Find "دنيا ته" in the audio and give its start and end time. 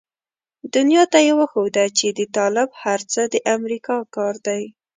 0.75-1.19